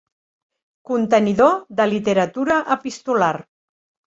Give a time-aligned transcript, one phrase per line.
[0.91, 3.33] Contenidor de literatura epistolar.